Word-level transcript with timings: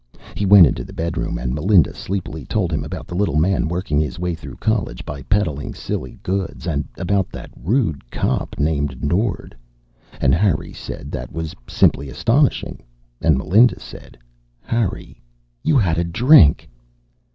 He 0.33 0.47
went 0.47 0.65
into 0.65 0.83
the 0.83 0.93
bedroom 0.97 1.37
and 1.37 1.53
Melinda 1.53 1.93
sleepily 1.93 2.43
told 2.43 2.73
him 2.73 2.83
about 2.83 3.05
the 3.05 3.13
little 3.13 3.35
man 3.35 3.67
working 3.67 3.99
his 3.99 4.17
way 4.17 4.33
through 4.33 4.55
college 4.55 5.05
by 5.05 5.21
peddling 5.21 5.75
silly 5.75 6.17
goods, 6.23 6.65
and 6.65 6.85
about 6.97 7.29
that 7.29 7.51
rude 7.55 8.09
cop 8.09 8.55
named 8.57 9.03
Nord, 9.03 9.55
and 10.19 10.33
Harry 10.33 10.73
said 10.73 11.11
that 11.11 11.31
was 11.31 11.53
simply 11.67 12.09
astonishing 12.09 12.81
and 13.21 13.37
Melinda 13.37 13.79
said, 13.79 14.17
"Harry, 14.63 15.21
you 15.61 15.77
had 15.77 15.99
a 15.99 16.03
drink!" 16.03 16.67